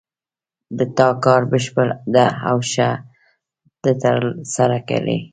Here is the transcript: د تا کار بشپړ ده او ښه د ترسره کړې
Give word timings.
د 0.77 0.79
تا 0.97 1.07
کار 1.23 1.41
بشپړ 1.51 1.87
ده 2.13 2.25
او 2.49 2.57
ښه 2.71 2.89
د 3.83 3.85
ترسره 4.01 4.79
کړې 4.89 5.17